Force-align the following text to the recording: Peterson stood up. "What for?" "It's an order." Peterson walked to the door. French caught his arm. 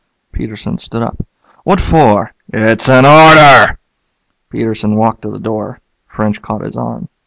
Peterson 0.31 0.79
stood 0.79 1.03
up. 1.03 1.23
"What 1.63 1.79
for?" 1.79 2.33
"It's 2.51 2.89
an 2.89 3.05
order." 3.05 3.77
Peterson 4.49 4.95
walked 4.95 5.21
to 5.21 5.29
the 5.29 5.37
door. 5.37 5.79
French 6.07 6.41
caught 6.41 6.61
his 6.65 6.75
arm. 6.75 7.07